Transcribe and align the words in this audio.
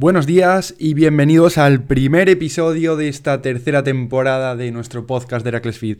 Buenos 0.00 0.24
días 0.24 0.74
y 0.78 0.94
bienvenidos 0.94 1.58
al 1.58 1.82
primer 1.82 2.30
episodio 2.30 2.96
de 2.96 3.08
esta 3.08 3.42
tercera 3.42 3.82
temporada 3.82 4.56
de 4.56 4.70
nuestro 4.70 5.06
podcast 5.06 5.44
de 5.44 5.50
Heracles 5.50 5.78
Feed. 5.78 5.98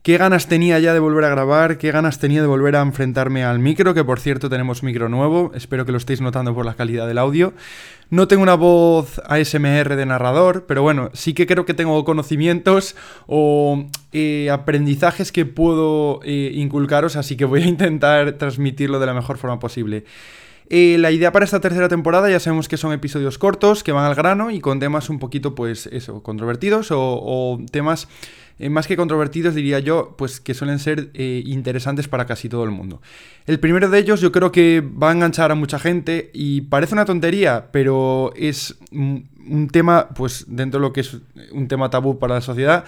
Qué 0.00 0.16
ganas 0.16 0.46
tenía 0.46 0.78
ya 0.78 0.94
de 0.94 0.98
volver 0.98 1.24
a 1.24 1.28
grabar, 1.28 1.76
qué 1.76 1.90
ganas 1.90 2.18
tenía 2.18 2.40
de 2.40 2.46
volver 2.46 2.74
a 2.74 2.80
enfrentarme 2.80 3.44
al 3.44 3.58
micro, 3.58 3.92
que 3.92 4.02
por 4.02 4.18
cierto 4.18 4.48
tenemos 4.48 4.82
micro 4.82 5.10
nuevo, 5.10 5.52
espero 5.54 5.84
que 5.84 5.92
lo 5.92 5.98
estéis 5.98 6.22
notando 6.22 6.54
por 6.54 6.64
la 6.64 6.72
calidad 6.72 7.06
del 7.06 7.18
audio. 7.18 7.52
No 8.08 8.28
tengo 8.28 8.42
una 8.42 8.54
voz 8.54 9.20
ASMR 9.26 9.94
de 9.94 10.06
narrador, 10.06 10.64
pero 10.66 10.80
bueno, 10.80 11.10
sí 11.12 11.34
que 11.34 11.46
creo 11.46 11.66
que 11.66 11.74
tengo 11.74 12.02
conocimientos 12.06 12.96
o 13.26 13.84
eh, 14.12 14.48
aprendizajes 14.50 15.32
que 15.32 15.44
puedo 15.44 16.20
eh, 16.24 16.50
inculcaros, 16.54 17.16
así 17.16 17.36
que 17.36 17.44
voy 17.44 17.62
a 17.64 17.66
intentar 17.66 18.32
transmitirlo 18.38 19.00
de 19.00 19.06
la 19.06 19.12
mejor 19.12 19.36
forma 19.36 19.58
posible. 19.58 20.04
Eh, 20.70 20.96
la 20.98 21.10
idea 21.10 21.30
para 21.32 21.44
esta 21.44 21.60
tercera 21.60 21.88
temporada 21.88 22.30
ya 22.30 22.40
sabemos 22.40 22.68
que 22.68 22.76
son 22.76 22.92
episodios 22.92 23.38
cortos, 23.38 23.84
que 23.84 23.92
van 23.92 24.04
al 24.04 24.14
grano 24.14 24.50
y 24.50 24.60
con 24.60 24.80
temas 24.80 25.10
un 25.10 25.18
poquito, 25.18 25.54
pues 25.54 25.86
eso, 25.86 26.22
controvertidos 26.22 26.88
o, 26.90 27.60
temas 27.70 28.08
eh, 28.58 28.70
más 28.70 28.86
que 28.86 28.96
controvertidos, 28.96 29.54
diría 29.54 29.78
yo, 29.80 30.14
pues 30.16 30.40
que 30.40 30.54
suelen 30.54 30.78
ser 30.78 31.10
eh, 31.14 31.42
interesantes 31.46 32.08
para 32.08 32.26
casi 32.26 32.48
todo 32.48 32.64
el 32.64 32.70
mundo. 32.70 33.00
El 33.46 33.58
primero 33.60 33.88
de 33.88 33.98
ellos 33.98 34.20
yo 34.20 34.32
creo 34.32 34.52
que 34.52 34.80
va 34.80 35.10
a 35.10 35.12
enganchar 35.12 35.50
a 35.50 35.54
mucha 35.54 35.78
gente 35.78 36.30
y 36.32 36.62
parece 36.62 36.94
una 36.94 37.04
tontería, 37.04 37.68
pero 37.72 38.32
es 38.36 38.76
un 38.92 39.68
tema, 39.70 40.08
pues 40.10 40.46
dentro 40.48 40.80
de 40.80 40.86
lo 40.86 40.92
que 40.92 41.00
es 41.00 41.18
un 41.52 41.68
tema 41.68 41.90
tabú 41.90 42.18
para 42.18 42.34
la 42.34 42.40
sociedad, 42.40 42.84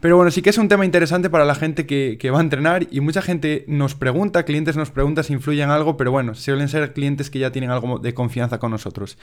pero 0.00 0.16
bueno, 0.16 0.30
sí 0.30 0.42
que 0.42 0.50
es 0.50 0.58
un 0.58 0.68
tema 0.68 0.84
interesante 0.84 1.28
para 1.28 1.44
la 1.44 1.56
gente 1.56 1.84
que, 1.84 2.30
va 2.30 2.38
a 2.38 2.42
entrenar 2.42 2.86
y 2.90 3.00
mucha 3.00 3.20
gente 3.20 3.64
nos 3.66 3.96
pregunta, 3.96 4.44
clientes 4.44 4.76
nos 4.76 4.90
preguntan 4.90 5.24
si 5.24 5.32
influyen 5.32 5.70
algo, 5.70 5.96
pero 5.96 6.12
bueno, 6.12 6.34
suelen 6.34 6.68
ser 6.68 6.92
clientes 6.92 7.30
que 7.30 7.40
ya 7.40 7.50
tienen 7.50 7.70
algo 7.70 7.98
de 7.98 8.14
confianza 8.14 8.58
con 8.58 8.70
nosotros. 8.70 9.18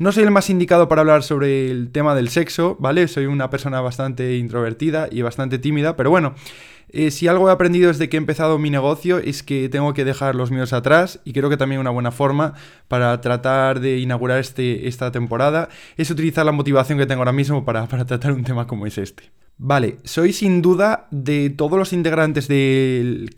No 0.00 0.12
soy 0.12 0.22
el 0.22 0.30
más 0.30 0.48
indicado 0.48 0.88
para 0.88 1.02
hablar 1.02 1.22
sobre 1.22 1.70
el 1.70 1.90
tema 1.92 2.14
del 2.14 2.30
sexo, 2.30 2.74
¿vale? 2.80 3.06
Soy 3.06 3.26
una 3.26 3.50
persona 3.50 3.82
bastante 3.82 4.38
introvertida 4.38 5.10
y 5.12 5.20
bastante 5.20 5.58
tímida, 5.58 5.94
pero 5.94 6.08
bueno, 6.08 6.34
eh, 6.88 7.10
si 7.10 7.28
algo 7.28 7.50
he 7.50 7.52
aprendido 7.52 7.88
desde 7.88 8.08
que 8.08 8.16
he 8.16 8.18
empezado 8.18 8.56
mi 8.56 8.70
negocio 8.70 9.18
es 9.18 9.42
que 9.42 9.68
tengo 9.68 9.92
que 9.92 10.06
dejar 10.06 10.36
los 10.36 10.50
míos 10.50 10.72
atrás 10.72 11.20
y 11.26 11.34
creo 11.34 11.50
que 11.50 11.58
también 11.58 11.82
una 11.82 11.90
buena 11.90 12.12
forma 12.12 12.54
para 12.88 13.20
tratar 13.20 13.80
de 13.80 13.98
inaugurar 13.98 14.38
este, 14.38 14.88
esta 14.88 15.12
temporada 15.12 15.68
es 15.98 16.10
utilizar 16.10 16.46
la 16.46 16.52
motivación 16.52 16.96
que 16.96 17.04
tengo 17.04 17.20
ahora 17.20 17.32
mismo 17.32 17.66
para, 17.66 17.86
para 17.86 18.06
tratar 18.06 18.32
un 18.32 18.42
tema 18.42 18.66
como 18.66 18.86
es 18.86 18.96
este. 18.96 19.24
Vale, 19.62 19.98
soy 20.04 20.32
sin 20.32 20.62
duda 20.62 21.08
de 21.10 21.50
todos 21.50 21.78
los 21.78 21.92
integrantes 21.92 22.48
del, 22.48 23.28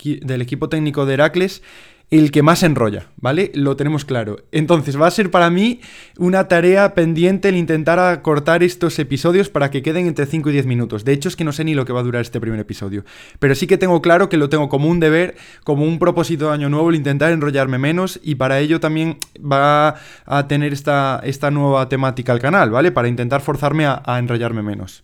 equipo 0.41 0.69
técnico 0.69 1.07
de 1.07 1.15
Heracles 1.15 1.65
el 2.13 2.31
que 2.31 2.43
más 2.43 2.63
enrolla, 2.63 3.07
¿vale? 3.17 3.51
Lo 3.55 3.75
tenemos 3.75 4.05
claro. 4.05 4.45
Entonces 4.53 5.01
va 5.01 5.07
a 5.07 5.11
ser 5.11 5.31
para 5.31 5.49
mí 5.49 5.81
una 6.19 6.47
tarea 6.47 6.93
pendiente 6.93 7.49
el 7.49 7.57
intentar 7.57 7.99
acortar 7.99 8.63
estos 8.63 8.99
episodios 8.99 9.49
para 9.49 9.71
que 9.71 9.81
queden 9.81 10.07
entre 10.07 10.27
5 10.27 10.51
y 10.51 10.53
10 10.53 10.67
minutos. 10.67 11.07
De 11.07 11.15
hecho 11.15 11.31
es 11.31 11.37
que 11.37 11.45
no 11.45 11.53
sé 11.53 11.65
ni 11.65 11.75
lo 11.75 11.87
que 11.87 11.95
va 11.95 12.01
a 12.01 12.03
durar 12.03 12.21
este 12.21 12.39
primer 12.39 12.61
episodio. 12.61 13.07
Pero 13.39 13.55
sí 13.55 13.67
que 13.67 13.79
tengo 13.79 14.03
claro 14.03 14.29
que 14.29 14.37
lo 14.37 14.51
tengo 14.51 14.69
como 14.69 14.91
un 14.91 15.01
deber, 15.01 15.37
como 15.65 15.87
un 15.87 15.99
propósito 15.99 16.49
de 16.49 16.53
año 16.53 16.69
nuevo, 16.69 16.91
el 16.91 16.97
intentar 16.97 17.33
enrollarme 17.33 17.79
menos 17.79 18.21
y 18.23 18.35
para 18.35 18.61
ello 18.61 18.79
también 18.79 19.17
va 19.41 19.95
a 20.27 20.47
tener 20.49 20.75
esta, 20.75 21.19
esta 21.25 21.51
nueva 21.51 21.89
temática 21.89 22.33
al 22.33 22.41
canal, 22.41 22.69
¿vale? 22.69 22.93
Para 22.93 23.09
intentar 23.09 23.41
forzarme 23.41 23.87
a 23.87 24.19
enrollarme 24.19 24.61
menos. 24.61 25.03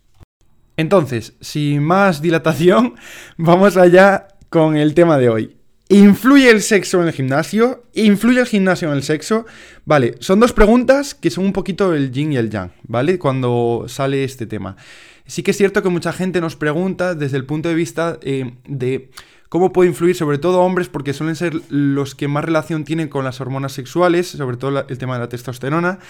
Entonces, 0.77 1.39
sin 1.41 1.83
más 1.83 2.21
dilatación, 2.21 2.97
vamos 3.39 3.79
allá 3.79 4.29
con 4.51 4.77
el 4.77 4.93
tema 4.93 5.17
de 5.17 5.31
hoy. 5.31 5.58
¿Influye 5.91 6.51
el 6.51 6.61
sexo 6.61 7.01
en 7.01 7.09
el 7.09 7.15
gimnasio? 7.15 7.85
¿Influye 7.95 8.41
el 8.41 8.47
gimnasio 8.47 8.89
en 8.89 8.95
el 8.95 9.03
sexo? 9.03 9.47
Vale, 9.87 10.17
son 10.21 10.39
dos 10.39 10.53
preguntas 10.53 11.15
que 11.15 11.31
son 11.31 11.47
un 11.47 11.55
poquito 11.55 11.95
el 11.95 12.13
yin 12.13 12.35
y 12.35 12.37
el 12.37 12.51
yang, 12.51 12.73
¿vale? 12.83 13.19
Cuando 13.19 13.87
sale 13.89 14.23
este 14.23 14.47
tema. 14.47 14.77
Sí 15.25 15.43
que 15.43 15.53
es 15.53 15.57
cierto 15.57 15.83
que 15.83 15.89
mucha 15.89 16.13
gente 16.13 16.43
nos 16.43 16.57
pregunta 16.57 17.15
desde 17.15 17.39
el 17.39 17.47
punto 17.47 17.71
de 17.71 17.75
vista 17.75 18.19
eh, 18.21 18.53
de 18.67 19.11
cómo 19.49 19.73
puede 19.73 19.89
influir 19.89 20.15
sobre 20.15 20.37
todo 20.37 20.61
hombres 20.61 20.89
porque 20.89 21.15
suelen 21.15 21.37
ser 21.37 21.59
los 21.71 22.15
que 22.15 22.29
más 22.29 22.45
relación 22.45 22.85
tienen 22.85 23.09
con 23.09 23.25
las 23.25 23.41
hormonas 23.41 23.73
sexuales, 23.73 24.29
sobre 24.29 24.59
todo 24.59 24.85
el 24.87 24.99
tema 24.99 25.15
de 25.15 25.21
la 25.21 25.29
testosterona. 25.31 26.01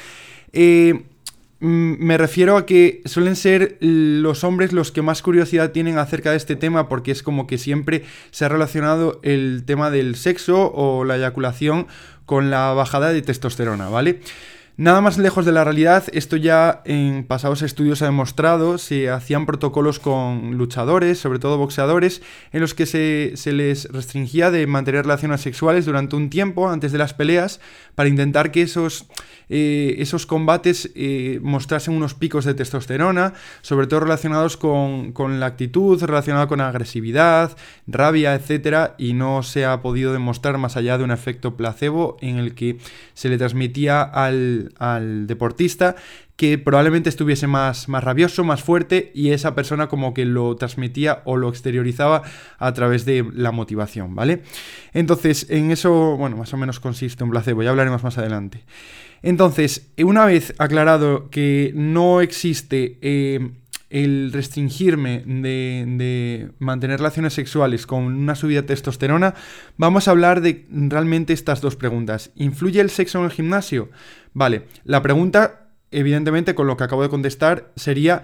Eh, 0.53 1.05
me 1.61 2.17
refiero 2.17 2.57
a 2.57 2.67
que 2.67 3.03
suelen 3.05 3.35
ser 3.35 3.79
los 3.81 4.45
hombres 4.45 4.73
los 4.73 4.93
que 4.93 5.03
más 5.03 5.23
curiosidad 5.23 5.73
tienen 5.73 5.99
acerca 5.99 6.31
de 6.31 6.37
este 6.37 6.55
tema 6.55 6.89
porque 6.89 7.11
es 7.11 7.23
como 7.23 7.47
que 7.49 7.59
siempre 7.59 8.05
se 8.31 8.45
ha 8.45 8.49
relacionado 8.49 9.19
el 9.25 9.65
tema 9.67 9.91
del 9.91 10.15
sexo 10.15 10.73
o 10.73 11.05
la 11.05 11.17
eyaculación 11.17 11.89
con 12.27 12.51
la 12.51 12.75
bajada 12.75 13.13
de 13.13 13.23
testosterona, 13.23 13.89
¿vale? 13.89 14.21
Nada 14.81 15.01
más 15.01 15.19
lejos 15.19 15.45
de 15.45 15.51
la 15.51 15.65
realidad, 15.65 16.05
esto 16.13 16.37
ya 16.37 16.83
en 16.85 17.25
pasados 17.25 17.63
estudios 17.63 18.01
ha 18.01 18.05
demostrado, 18.05 18.79
se 18.79 19.11
hacían 19.11 19.45
protocolos 19.45 19.99
con 19.99 20.57
luchadores, 20.57 21.19
sobre 21.19 21.41
todo 21.41 21.59
boxeadores, 21.59 22.23
en 22.53 22.61
los 22.61 22.75
que 22.75 22.87
se, 22.87 23.33
se, 23.35 23.53
les 23.53 23.91
restringía 23.91 24.53
de 24.53 24.69
mantener 24.69 25.03
relaciones 25.03 25.41
sexuales 25.41 25.85
durante 25.85 26.15
un 26.15 26.31
tiempo 26.31 26.71
antes 26.71 26.93
de 26.93 26.99
las 26.99 27.13
peleas 27.13 27.61
para 27.97 28.09
intentar 28.09 28.53
que 28.53 28.63
esos 28.63 29.09
eh, 29.49 29.97
esos 29.99 30.27
combates 30.27 30.91
eh, 30.95 31.41
mostrasen 31.43 31.95
unos 31.95 32.15
picos 32.15 32.45
de 32.45 32.55
testosterona, 32.55 33.35
sobre 33.63 33.87
todo 33.87 34.01
relacionados 34.01 34.57
con, 34.57 35.41
la 35.41 35.47
actitud, 35.47 36.03
relacionada 36.03 36.47
con 36.49 36.61
agresividad, 36.61 37.57
rabia, 37.87 38.35
etc. 38.35 38.93
Y 38.99 39.15
no 39.15 39.43
se 39.43 39.65
ha 39.65 39.81
podido 39.81 40.13
demostrar 40.13 40.59
más 40.59 40.77
allá 40.77 40.99
de 40.99 41.05
un 41.05 41.11
efecto 41.11 41.57
placebo 41.57 42.17
en 42.21 42.37
el 42.37 42.55
que 42.55 42.79
se 43.15 43.29
le 43.29 43.39
transmitía 43.39 44.03
al, 44.03 44.68
deportista 45.27 45.97
que 46.37 46.57
probablemente 46.57 47.09
estuviese 47.09 47.49
más, 47.49 47.89
más 47.89 48.05
rabioso, 48.05 48.45
más 48.45 48.63
fuerte 48.63 49.11
y 49.15 49.31
esa 49.31 49.55
persona 49.55 49.89
como 49.89 50.15
que 50.15 50.25
lo 50.25 50.55
transmitía 50.55 51.23
o 51.25 51.37
lo 51.37 51.49
exteriorizaba 51.49 52.23
a 52.59 52.73
través 52.75 53.05
de 53.05 53.29
la 53.35 53.51
motivación, 53.51 54.15
¿vale? 54.15 54.43
Entonces, 54.93 55.47
en 55.51 55.73
eso, 55.73 56.17
bueno, 56.17 56.37
más 56.37 56.55
o 56.55 56.57
menos 56.57 56.79
consiste 56.79 57.25
un 57.25 57.31
placebo, 57.31 57.63
ya 57.65 57.71
hablaremos 57.71 58.05
más 58.05 58.19
adelante. 58.19 58.65
Entonces, 59.23 59.91
una 59.99 60.27
vez 60.27 60.55
aclarado 60.59 61.29
que 61.29 61.73
no 61.75 62.21
existe 62.21 62.99
eh, 63.03 63.51
el 63.91 64.33
restringirme 64.33 65.23
de, 65.25 66.51
mantener 66.59 66.99
relaciones 66.99 67.35
sexuales 67.35 67.87
con 67.87 68.05
una 68.05 68.35
subida 68.35 68.63
de 68.63 68.69
testosterona, 68.69 69.35
vamos 69.77 70.09
a 70.09 70.11
hablar 70.11 70.41
de 70.41 70.67
realmente 70.71 71.33
estas 71.33 71.61
dos 71.61 71.77
preguntas. 71.77 72.31
¿Influye 72.37 72.81
el 72.81 72.91
sexo 72.91 73.19
en 73.19 73.25
el 73.25 73.31
gimnasio? 73.31 73.91
Vale, 74.35 74.67
la 74.85 75.03
pregunta, 75.03 75.71
evidentemente, 75.91 76.55
con 76.55 76.67
lo 76.67 76.77
que 76.77 76.85
acabo 76.85 77.03
de 77.03 77.09
contestar, 77.09 77.73
sería 77.77 78.23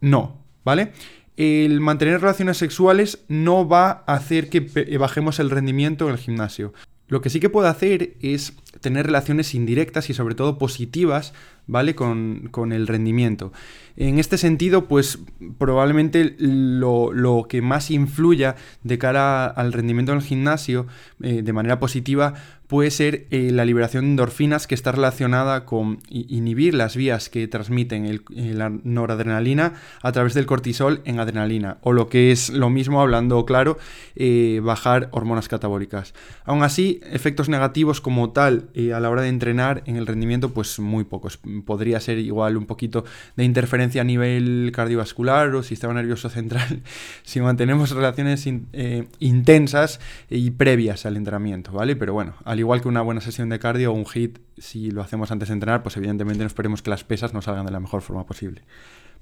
no, 0.00 0.44
¿vale? 0.64 0.92
El 1.36 1.80
mantener 1.80 2.20
relaciones 2.20 2.56
sexuales 2.58 3.24
no 3.28 3.68
va 3.68 4.04
a 4.06 4.14
hacer 4.14 4.48
que 4.48 4.96
bajemos 4.98 5.40
el 5.40 5.50
rendimiento 5.50 6.06
en 6.06 6.12
el 6.12 6.18
gimnasio. 6.18 6.72
Lo 7.08 7.20
que 7.20 7.30
sí 7.30 7.40
que 7.40 7.50
puede 7.50 7.68
hacer 7.68 8.16
es 8.20 8.54
tener 8.80 9.06
relaciones 9.06 9.54
indirectas 9.54 10.10
y 10.10 10.14
sobre 10.14 10.34
todo 10.34 10.58
positivas, 10.58 11.34
¿vale? 11.66 11.94
Con, 11.94 12.48
con 12.50 12.72
el 12.72 12.86
rendimiento. 12.86 13.52
En 13.96 14.18
este 14.18 14.38
sentido, 14.38 14.86
pues 14.86 15.18
probablemente 15.58 16.34
lo, 16.38 17.46
que 17.48 17.60
más 17.60 17.90
influya 17.90 18.56
de 18.82 18.98
cara 18.98 19.46
al 19.46 19.72
rendimiento 19.72 20.12
en 20.12 20.18
el 20.18 20.24
gimnasio 20.24 20.86
eh, 21.22 21.42
de 21.42 21.52
manera 21.52 21.78
positiva 21.78 22.34
puede 22.68 22.90
ser 22.90 23.26
eh, 23.30 23.50
la 23.52 23.66
liberación 23.66 24.04
de 24.04 24.10
endorfinas 24.12 24.66
que 24.66 24.74
está 24.74 24.92
relacionada 24.92 25.66
con 25.66 25.98
inhibir 26.08 26.72
las 26.72 26.96
vías 26.96 27.28
que 27.28 27.46
transmiten 27.46 28.22
la 28.30 28.70
noradrenalina 28.70 29.74
a 30.00 30.12
través 30.12 30.32
del 30.32 30.46
cortisol 30.46 31.02
en 31.04 31.20
adrenalina, 31.20 31.76
o 31.82 31.92
lo 31.92 32.08
que 32.08 32.32
es 32.32 32.48
lo 32.48 32.70
mismo, 32.70 33.02
hablando 33.02 33.44
claro, 33.44 33.76
eh, 34.16 34.62
bajar 34.64 35.10
hormonas 35.12 35.48
catabólicas. 35.48 36.14
Aún 36.46 36.62
así, 36.62 37.00
efectos 37.12 37.50
negativos 37.50 38.00
como 38.00 38.30
tal 38.30 38.61
a 38.94 39.00
la 39.00 39.10
hora 39.10 39.22
de 39.22 39.28
entrenar 39.28 39.82
en 39.86 39.96
el 39.96 40.06
rendimiento, 40.06 40.52
pues 40.52 40.78
muy 40.78 41.04
pocos. 41.04 41.38
Podría 41.64 42.00
ser 42.00 42.18
igual 42.18 42.56
un 42.56 42.66
poquito 42.66 43.04
de 43.36 43.44
interferencia 43.44 44.02
a 44.02 44.04
nivel 44.04 44.72
cardiovascular 44.74 45.54
o 45.54 45.62
sistema 45.62 45.94
nervioso 45.94 46.28
central 46.28 46.82
si 47.22 47.40
mantenemos 47.40 47.90
relaciones 47.90 48.46
eh, 48.46 49.08
intensas 49.18 50.00
y 50.30 50.50
previas 50.52 51.06
al 51.06 51.16
entrenamiento, 51.16 51.72
¿vale? 51.72 51.96
Pero 51.96 52.12
bueno, 52.12 52.34
al 52.44 52.58
igual 52.58 52.80
que 52.80 52.88
una 52.88 53.02
buena 53.02 53.20
sesión 53.20 53.48
de 53.48 53.58
cardio 53.58 53.92
o 53.92 53.94
un 53.94 54.06
hit, 54.06 54.38
si 54.58 54.90
lo 54.90 55.02
hacemos 55.02 55.30
antes 55.30 55.48
de 55.48 55.54
entrenar, 55.54 55.82
pues 55.82 55.96
evidentemente 55.96 56.40
no 56.40 56.46
esperemos 56.46 56.82
que 56.82 56.90
las 56.90 57.04
pesas 57.04 57.34
nos 57.34 57.44
salgan 57.44 57.66
de 57.66 57.72
la 57.72 57.80
mejor 57.80 58.02
forma 58.02 58.26
posible. 58.26 58.62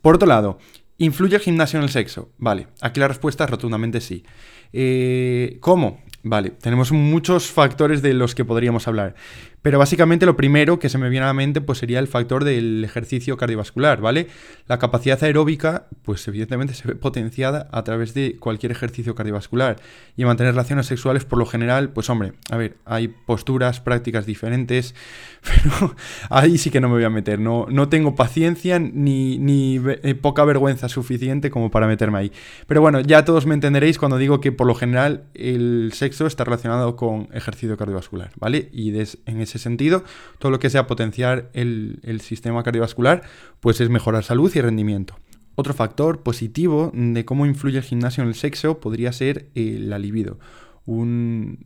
Por 0.02 0.14
otro 0.14 0.26
lado, 0.28 0.58
¿Influye 1.00 1.36
el 1.36 1.40
gimnasio 1.40 1.78
en 1.78 1.84
el 1.84 1.88
sexo? 1.88 2.28
Vale, 2.36 2.66
aquí 2.82 3.00
la 3.00 3.08
respuesta 3.08 3.44
es 3.44 3.50
rotundamente 3.50 4.02
sí. 4.02 4.22
Eh, 4.70 5.56
¿Cómo? 5.60 6.02
Vale, 6.22 6.50
tenemos 6.50 6.92
muchos 6.92 7.50
factores 7.50 8.02
de 8.02 8.12
los 8.12 8.34
que 8.34 8.44
podríamos 8.44 8.86
hablar. 8.86 9.14
Pero 9.62 9.78
básicamente 9.78 10.26
lo 10.26 10.36
primero 10.36 10.78
que 10.78 10.88
se 10.88 10.98
me 10.98 11.10
viene 11.10 11.24
a 11.24 11.28
la 11.28 11.34
mente 11.34 11.60
pues 11.60 11.78
sería 11.78 11.98
el 11.98 12.08
factor 12.08 12.44
del 12.44 12.84
ejercicio 12.84 13.36
cardiovascular, 13.36 14.00
¿vale? 14.00 14.28
La 14.66 14.78
capacidad 14.78 15.22
aeróbica 15.22 15.86
pues 16.02 16.26
evidentemente 16.28 16.74
se 16.74 16.88
ve 16.88 16.94
potenciada 16.94 17.68
a 17.70 17.84
través 17.84 18.14
de 18.14 18.36
cualquier 18.38 18.72
ejercicio 18.72 19.14
cardiovascular 19.14 19.76
y 20.16 20.24
mantener 20.24 20.54
relaciones 20.54 20.86
sexuales 20.86 21.24
por 21.24 21.38
lo 21.38 21.46
general, 21.46 21.90
pues 21.90 22.08
hombre, 22.08 22.32
a 22.50 22.56
ver, 22.56 22.76
hay 22.84 23.08
posturas, 23.08 23.80
prácticas 23.80 24.26
diferentes, 24.26 24.94
pero 25.42 25.94
ahí 26.30 26.56
sí 26.56 26.70
que 26.70 26.80
no 26.80 26.88
me 26.88 26.94
voy 26.94 27.04
a 27.04 27.10
meter, 27.10 27.38
no, 27.38 27.66
no 27.68 27.88
tengo 27.88 28.14
paciencia 28.14 28.78
ni, 28.78 29.38
ni 29.38 29.80
eh, 30.02 30.14
poca 30.14 30.44
vergüenza 30.44 30.88
suficiente 30.88 31.50
como 31.50 31.70
para 31.70 31.86
meterme 31.86 32.18
ahí. 32.18 32.32
Pero 32.66 32.80
bueno, 32.80 33.00
ya 33.00 33.24
todos 33.24 33.46
me 33.46 33.54
entenderéis 33.54 33.98
cuando 33.98 34.16
digo 34.16 34.40
que 34.40 34.52
por 34.52 34.66
lo 34.66 34.74
general 34.74 35.24
el 35.34 35.92
sexo 35.94 36.26
está 36.26 36.44
relacionado 36.44 36.96
con 36.96 37.28
ejercicio 37.32 37.76
cardiovascular, 37.76 38.30
¿vale? 38.36 38.68
Y 38.72 38.90
en 38.90 39.40
ese 39.40 39.49
sentido, 39.58 40.04
todo 40.38 40.50
lo 40.50 40.58
que 40.58 40.70
sea 40.70 40.86
potenciar 40.86 41.50
el, 41.52 42.20
sistema 42.22 42.62
cardiovascular, 42.62 43.22
pues 43.60 43.80
es 43.80 43.90
mejorar 43.90 44.24
salud 44.24 44.50
y 44.54 44.60
rendimiento. 44.60 45.18
Otro 45.56 45.74
factor 45.74 46.22
positivo 46.22 46.90
de 46.94 47.24
cómo 47.24 47.46
influye 47.46 47.78
el 47.78 47.84
gimnasio 47.84 48.22
en 48.22 48.28
el 48.28 48.34
sexo 48.34 48.80
podría 48.80 49.12
ser 49.12 49.50
la 49.54 49.98
libido. 49.98 50.38
un, 50.86 51.58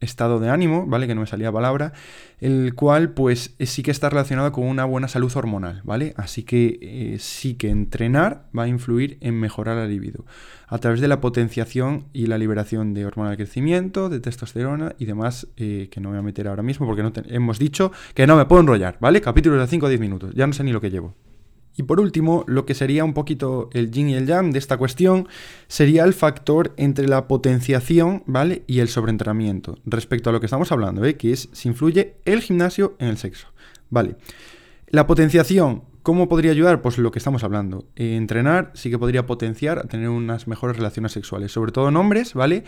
estado 0.00 0.40
de 0.40 0.50
ánimo, 0.50 0.86
¿vale? 0.86 1.06
Que 1.06 1.14
no 1.14 1.22
me 1.22 1.26
salía 1.26 1.50
palabra, 1.50 1.92
el 2.40 2.74
cual 2.74 3.10
pues 3.10 3.54
sí 3.58 3.82
que 3.82 3.90
está 3.90 4.10
relacionado 4.10 4.52
con 4.52 4.64
una 4.64 4.84
buena 4.84 5.08
salud 5.08 5.32
hormonal, 5.34 5.80
¿vale? 5.84 6.12
Así 6.16 6.42
que 6.42 6.78
eh, 6.82 7.16
sí 7.18 7.54
que 7.54 7.70
entrenar 7.70 8.46
va 8.56 8.64
a 8.64 8.68
influir 8.68 9.18
en 9.20 9.38
mejorar 9.40 9.76
la 9.76 9.86
libido 9.86 10.24
a 10.68 10.78
través 10.78 11.00
de 11.00 11.08
la 11.08 11.20
potenciación 11.20 12.06
y 12.12 12.26
la 12.26 12.38
liberación 12.38 12.92
de 12.92 13.06
hormona 13.06 13.30
de 13.30 13.36
crecimiento, 13.36 14.08
de 14.08 14.20
testosterona 14.20 14.94
y 14.98 15.04
demás 15.04 15.48
eh, 15.56 15.88
que 15.90 16.00
no 16.00 16.10
me 16.10 16.16
voy 16.16 16.20
a 16.20 16.26
meter 16.26 16.48
ahora 16.48 16.62
mismo 16.62 16.86
porque 16.86 17.02
no 17.02 17.12
hemos 17.28 17.58
dicho 17.58 17.92
que 18.14 18.26
no 18.26 18.36
me 18.36 18.46
puedo 18.46 18.60
enrollar, 18.60 18.98
¿vale? 19.00 19.20
Capítulos 19.20 19.60
de 19.60 19.66
5 19.66 19.86
o 19.86 19.88
10 19.88 20.00
minutos, 20.00 20.34
ya 20.34 20.46
no 20.46 20.52
sé 20.52 20.64
ni 20.64 20.72
lo 20.72 20.80
que 20.80 20.90
llevo. 20.90 21.14
Y 21.76 21.82
por 21.82 22.00
último, 22.00 22.44
lo 22.46 22.64
que 22.64 22.74
sería 22.74 23.04
un 23.04 23.12
poquito 23.12 23.68
el 23.72 23.90
yin 23.90 24.08
y 24.08 24.14
el 24.14 24.26
yang 24.26 24.50
de 24.50 24.58
esta 24.58 24.78
cuestión 24.78 25.28
sería 25.68 26.04
el 26.04 26.14
factor 26.14 26.72
entre 26.76 27.06
la 27.06 27.28
potenciación, 27.28 28.22
¿vale? 28.26 28.62
Y 28.66 28.80
el 28.80 28.88
sobreentrenamiento, 28.88 29.78
respecto 29.84 30.30
a 30.30 30.32
lo 30.32 30.40
que 30.40 30.46
estamos 30.46 30.72
hablando, 30.72 31.04
¿eh? 31.04 31.16
Que 31.16 31.32
es 31.32 31.48
si 31.52 31.68
influye 31.68 32.14
el 32.24 32.40
gimnasio 32.40 32.96
en 32.98 33.08
el 33.08 33.18
sexo, 33.18 33.48
¿vale? 33.90 34.16
La 34.88 35.06
potenciación 35.06 35.82
¿Cómo 36.06 36.28
podría 36.28 36.52
ayudar? 36.52 36.82
Pues 36.82 36.98
lo 36.98 37.10
que 37.10 37.18
estamos 37.18 37.42
hablando. 37.42 37.84
Eh, 37.96 38.14
entrenar 38.14 38.70
sí 38.74 38.90
que 38.90 38.96
podría 38.96 39.26
potenciar 39.26 39.80
a 39.80 39.88
tener 39.88 40.08
unas 40.08 40.46
mejores 40.46 40.76
relaciones 40.76 41.10
sexuales, 41.10 41.50
sobre 41.50 41.72
todo 41.72 41.88
en 41.88 41.96
hombres, 41.96 42.32
¿vale? 42.34 42.62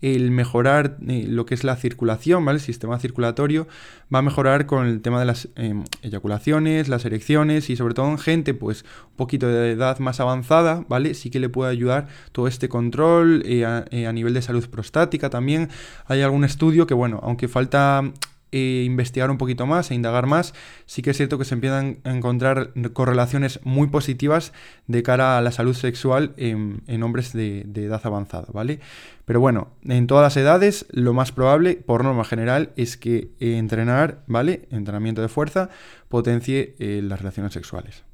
El 0.00 0.30
mejorar 0.30 0.98
eh, 1.08 1.24
lo 1.26 1.44
que 1.44 1.54
es 1.54 1.64
la 1.64 1.74
circulación, 1.74 2.44
¿vale? 2.44 2.58
El 2.58 2.64
sistema 2.64 3.00
circulatorio 3.00 3.66
va 4.14 4.20
a 4.20 4.22
mejorar 4.22 4.66
con 4.66 4.86
el 4.86 5.02
tema 5.02 5.18
de 5.18 5.26
las 5.26 5.48
em, 5.56 5.82
eyaculaciones, 6.02 6.86
las 6.86 7.04
erecciones 7.04 7.68
y 7.68 7.74
sobre 7.74 7.94
todo 7.94 8.08
en 8.08 8.18
gente, 8.18 8.54
pues 8.54 8.84
un 9.10 9.16
poquito 9.16 9.48
de 9.48 9.72
edad 9.72 9.98
más 9.98 10.20
avanzada, 10.20 10.84
¿vale? 10.88 11.14
Sí 11.14 11.30
que 11.30 11.40
le 11.40 11.48
puede 11.48 11.72
ayudar 11.72 12.06
todo 12.30 12.46
este 12.46 12.68
control 12.68 13.42
eh, 13.44 13.64
a 13.66 14.12
nivel 14.12 14.34
de 14.34 14.42
salud 14.42 14.70
prostática 14.70 15.30
también. 15.30 15.68
Hay 16.06 16.22
algún 16.22 16.44
estudio 16.44 16.86
que, 16.86 16.94
bueno, 16.94 17.18
aunque 17.24 17.48
falta 17.48 18.04
e 18.54 18.84
investigar 18.84 19.32
un 19.32 19.36
poquito 19.36 19.66
más 19.66 19.90
e 19.90 19.96
indagar 19.96 20.26
más, 20.26 20.54
sí 20.86 21.02
que 21.02 21.10
es 21.10 21.16
cierto 21.16 21.38
que 21.38 21.44
se 21.44 21.54
empiezan 21.54 21.98
a 22.04 22.12
encontrar 22.12 22.70
correlaciones 22.92 23.58
muy 23.64 23.88
positivas 23.88 24.52
de 24.86 25.02
cara 25.02 25.36
a 25.36 25.42
la 25.42 25.50
salud 25.50 25.74
sexual 25.74 26.34
en, 26.36 27.02
hombres 27.02 27.32
de, 27.32 27.62
edad 27.74 28.00
avanzada, 28.04 28.46
¿vale? 28.52 28.78
Pero 29.24 29.40
bueno, 29.40 29.72
en 29.82 30.06
todas 30.06 30.22
las 30.22 30.36
edades, 30.36 30.86
lo 30.90 31.14
más 31.14 31.32
probable, 31.32 31.74
por 31.74 32.04
norma 32.04 32.24
general, 32.24 32.70
es 32.76 32.96
que 32.96 33.32
entrenar, 33.40 34.22
¿vale? 34.28 34.68
Entrenamiento 34.70 35.20
de 35.20 35.28
fuerza, 35.28 35.68
potencie 36.08 36.76
eh, 36.78 37.00
las 37.02 37.18
relaciones 37.18 37.52
sexuales. 37.54 38.04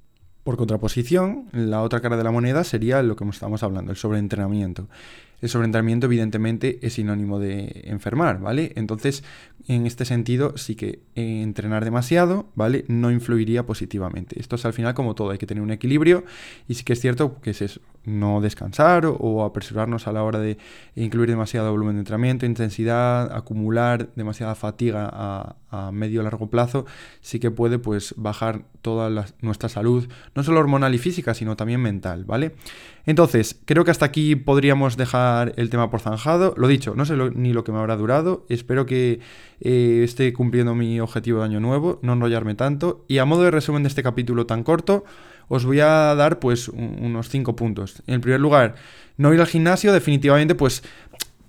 Por 0.43 0.57
contraposición, 0.57 1.49
la 1.53 1.83
otra 1.83 2.01
cara 2.01 2.17
de 2.17 2.25
la 2.25 2.31
moneda 2.31 2.65
sería 2.65 3.03
lo 3.03 3.15
que 3.15 3.29
estamos 3.29 3.63
hablando, 3.63 3.93
el 3.93 3.99
sobreentrenamiento 3.99 4.89
el 5.41 5.49
sobreentrenamiento 5.49 6.07
evidentemente 6.07 6.79
es 6.83 6.95
sinónimo 6.95 7.39
de 7.39 7.83
enfermar, 7.85 8.41
¿vale? 8.41 8.73
Entonces, 8.77 9.25
en 9.69 9.87
este 9.87 10.05
sentido, 10.05 10.57
sí 10.57 10.75
que 10.75 11.01
entrenar 11.15 11.85
demasiado, 11.85 12.49
¿vale? 12.55 12.85
No 12.89 13.11
influiría 13.11 13.65
positivamente. 13.65 14.39
Esto 14.41 14.57
es 14.57 14.65
al 14.65 14.73
final 14.73 14.95
como 14.95 15.15
todo, 15.15 15.31
hay 15.31 15.39
que 15.39 15.47
tener 15.47 15.63
un 15.63 15.71
equilibrio 15.71 16.25
y 16.69 16.75
sí 16.75 16.85
que 16.85 16.93
es 16.93 17.01
cierto 17.01 17.41
que 17.41 17.51
es 17.51 17.63
eso, 17.63 17.81
no 18.05 18.41
descansar 18.41 19.07
o 19.07 19.45
apresurarnos 19.45 20.07
a 20.07 20.13
la 20.13 20.23
hora 20.23 20.39
de 20.39 20.59
incluir 20.95 21.29
demasiado 21.29 21.71
volumen 21.71 21.97
de 21.97 22.01
entrenamiento, 22.01 22.47
intensidad, 22.47 23.35
acumular 23.35 24.11
demasiada 24.15 24.55
fatiga 24.55 25.09
a, 25.13 25.57
medio 25.93 26.23
largo 26.23 26.49
plazo, 26.49 26.87
sí 27.21 27.39
que 27.41 27.51
puede 27.51 27.79
pues 27.79 28.15
bajar 28.17 28.63
toda 28.83 29.27
nuestra 29.41 29.69
salud, 29.69 30.09
no 30.35 30.43
solo 30.43 30.61
hormonal 30.61 30.95
y 30.95 30.99
física, 30.99 31.35
sino 31.35 31.57
también 31.57 31.81
mental, 31.81 32.25
¿vale? 32.25 32.55
Entonces, 33.07 33.59
creo 33.65 33.85
que 33.85 33.91
hasta 33.91 34.07
aquí 34.07 34.37
podríamos 34.37 34.97
dejar 34.97 35.55
el 35.57 35.71
tema 35.71 35.91
por 35.91 36.01
zanjado. 36.01 36.55
Lo 36.57 36.69
dicho, 36.69 36.95
no 36.95 37.05
sé 37.05 37.17
ni 37.35 37.53
lo 37.53 37.65
que 37.65 37.73
me 37.73 37.79
habrá 37.79 37.97
durado. 37.97 38.47
Espero 38.49 38.87
que 38.87 39.21
eh, 39.61 40.03
esté 40.05 40.33
cumpliendo 40.33 40.75
mi 40.75 41.01
objetivo 41.01 41.41
de 41.41 41.47
año 41.47 41.61
nuevo, 41.61 41.99
no 42.03 42.13
enrollarme 42.13 42.55
tanto. 42.55 43.05
Y 43.09 43.19
a 43.19 43.25
modo 43.25 43.43
de 43.43 43.51
resumen 43.51 43.83
de 43.83 43.89
este 43.89 44.03
capítulo 44.03 44.47
tan 44.47 44.63
corto, 44.63 45.05
os 45.49 45.65
voy 45.65 45.81
a 45.81 46.15
dar 46.15 46.39
pues 46.39 46.69
unos 46.69 47.29
5 47.29 47.57
puntos. 47.57 48.03
En 48.07 48.21
primer 48.21 48.41
lugar, 48.41 48.77
no 49.17 49.35
ir 49.35 49.41
al 49.41 49.49
gimnasio 49.49 49.93
definitivamente 49.93 50.55
pues 50.55 50.85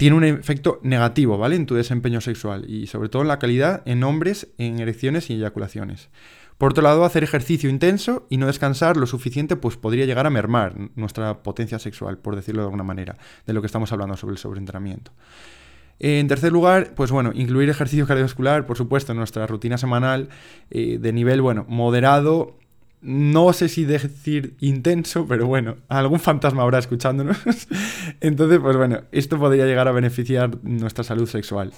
tiene 0.02 0.16
un 0.16 0.24
efecto 0.24 0.80
negativo, 0.82 1.38
¿vale? 1.38 1.56
En 1.56 1.68
tu 1.68 1.76
desempeño 1.76 2.22
sexual 2.22 2.68
y 2.68 2.88
sobre 2.88 3.08
todo 3.08 3.22
en 3.22 3.28
la 3.28 3.38
calidad 3.38 3.84
en 3.86 4.04
hombres, 4.04 4.48
en 4.58 4.80
erecciones 4.80 5.30
y 5.30 5.36
eyaculaciones. 5.36 6.10
Por 6.58 6.72
otro 6.72 6.82
lado, 6.82 7.06
hacer 7.06 7.24
ejercicio 7.24 7.70
intenso 7.70 8.26
y 8.28 8.38
no 8.38 8.48
descansar 8.48 8.98
lo 8.98 9.06
suficiente 9.06 9.58
pues 9.58 9.78
podría 9.78 10.08
llegar 10.08 10.26
a 10.26 10.32
mermar 10.32 10.74
nuestra 10.96 11.44
potencia 11.44 11.78
sexual, 11.78 12.18
por 12.18 12.36
decirlo 12.36 12.64
de 12.64 12.66
alguna 12.66 12.84
manera, 12.84 13.20
de 13.46 13.54
lo 13.54 13.62
que 13.62 13.68
estamos 13.68 13.92
hablando 13.92 14.18
sobre 14.18 14.32
el 14.32 14.40
sobreentrenamiento. 14.40 15.12
En 16.00 16.28
tercer 16.28 16.52
lugar, 16.52 16.96
pues 16.96 17.12
bueno, 17.12 17.30
incluir 17.36 17.70
ejercicio 17.70 18.08
cardiovascular, 18.08 18.66
por 18.66 18.78
supuesto, 18.78 19.12
en 19.12 19.20
nuestra 19.20 19.46
rutina 19.46 19.78
semanal 19.78 20.30
eh, 20.72 20.98
de 21.00 21.14
nivel, 21.14 21.44
bueno, 21.44 21.64
moderado. 21.70 22.58
No 23.02 23.52
sé 23.54 23.68
si 23.68 23.84
decir 23.86 24.56
intenso, 24.60 25.26
pero 25.28 25.48
bueno, 25.48 25.78
algún 25.88 26.20
fantasma 26.20 26.62
habrá 26.62 26.78
escuchándonos. 26.78 27.38
Entonces, 28.22 28.60
pues 28.60 28.78
bueno, 28.78 29.02
esto 29.12 29.40
podría 29.40 29.66
llegar 29.66 29.88
a 29.88 29.92
beneficiar 29.92 30.64
nuestra 30.64 31.04
salud 31.04 31.28
sexual. 31.28 31.74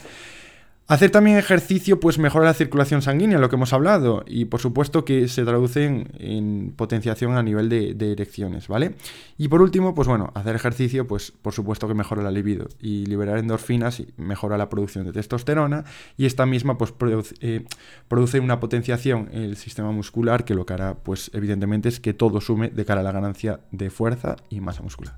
Hacer 0.85 1.11
también 1.11 1.37
ejercicio 1.37 2.01
pues 2.01 2.19
mejora 2.19 2.43
la 2.43 2.53
circulación 2.53 3.01
sanguínea, 3.01 3.39
lo 3.39 3.47
que 3.47 3.55
hemos 3.55 3.71
hablado, 3.71 4.25
y 4.27 4.45
por 4.45 4.59
supuesto 4.59 5.05
que 5.05 5.29
se 5.29 5.45
traduce 5.45 5.85
en, 5.85 6.73
potenciación 6.75 7.37
a 7.37 7.43
nivel 7.43 7.69
de, 7.69 8.11
erecciones, 8.11 8.67
¿vale? 8.67 8.95
Y 9.37 9.47
por 9.47 9.61
último, 9.61 9.95
pues 9.95 10.09
bueno, 10.09 10.31
hacer 10.35 10.55
ejercicio 10.55 11.07
pues 11.07 11.31
por 11.31 11.53
supuesto 11.53 11.87
que 11.87 11.93
mejora 11.93 12.21
la 12.21 12.31
libido 12.31 12.67
y 12.81 13.05
liberar 13.05 13.37
endorfinas 13.37 14.01
y 14.01 14.13
mejora 14.17 14.57
la 14.57 14.67
producción 14.67 15.05
de 15.05 15.13
testosterona 15.13 15.85
y 16.17 16.25
esta 16.25 16.45
misma 16.45 16.77
pues 16.77 16.91
produce, 16.91 17.35
eh, 17.39 17.65
produce 18.09 18.41
una 18.41 18.59
potenciación 18.59 19.29
en 19.31 19.43
el 19.43 19.55
sistema 19.55 19.91
muscular 19.91 20.43
que 20.43 20.53
lo 20.53 20.65
que 20.65 20.73
hará 20.73 20.95
pues 20.95 21.31
evidentemente 21.33 21.87
es 21.87 22.01
que 22.01 22.13
todo 22.13 22.41
sume 22.41 22.69
de 22.69 22.83
cara 22.83 22.99
a 22.99 23.03
la 23.05 23.13
ganancia 23.13 23.61
de 23.71 23.89
fuerza 23.89 24.35
y 24.49 24.59
masa 24.59 24.83
muscular. 24.83 25.15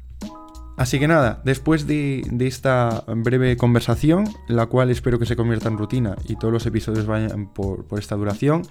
Así 0.77 0.99
que 0.99 1.07
nada, 1.07 1.41
después 1.45 1.87
de, 1.87 2.25
esta 2.41 3.03
breve 3.07 3.55
conversación, 3.55 4.25
la 4.47 4.65
cual 4.65 4.89
espero 4.89 5.19
que 5.19 5.25
se 5.25 5.35
convierta 5.35 5.69
en 5.69 5.77
rutina 5.77 6.15
y 6.27 6.35
todos 6.35 6.53
los 6.53 6.65
episodios 6.65 7.05
vayan 7.05 7.47
por, 7.47 7.85
esta 7.97 8.15
duración, 8.15 8.63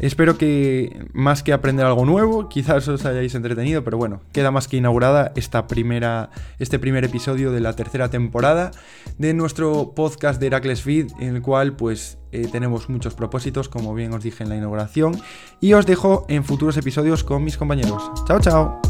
espero 0.00 0.36
que 0.36 1.06
más 1.14 1.42
que 1.42 1.54
aprender 1.54 1.86
algo 1.86 2.04
nuevo, 2.04 2.50
quizás 2.50 2.86
os 2.88 3.06
hayáis 3.06 3.34
entretenido, 3.34 3.82
pero 3.84 3.96
bueno, 3.96 4.20
queda 4.32 4.50
más 4.50 4.68
que 4.68 4.76
inaugurada 4.76 5.32
esta 5.34 5.66
primera, 5.66 6.28
este 6.58 6.78
primer 6.78 7.04
episodio 7.04 7.52
de 7.52 7.60
la 7.60 7.74
tercera 7.74 8.10
temporada 8.10 8.70
de 9.16 9.32
nuestro 9.32 9.94
podcast 9.94 10.40
de 10.40 10.48
Heracles 10.48 10.82
Feed, 10.82 11.06
en 11.20 11.36
el 11.36 11.42
cual 11.42 11.74
pues 11.74 12.18
eh, 12.32 12.48
tenemos 12.52 12.90
muchos 12.90 13.14
propósitos, 13.14 13.70
como 13.70 13.94
bien 13.94 14.12
os 14.12 14.22
dije 14.22 14.42
en 14.42 14.50
la 14.50 14.56
inauguración, 14.56 15.18
y 15.58 15.72
os 15.72 15.86
dejo 15.86 16.26
en 16.28 16.44
futuros 16.44 16.76
episodios 16.76 17.24
con 17.24 17.42
mis 17.42 17.56
compañeros. 17.56 18.10
Chao, 18.26 18.40
chao. 18.40 18.89